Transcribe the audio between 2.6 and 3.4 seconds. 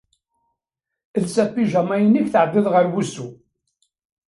ɣer wusu.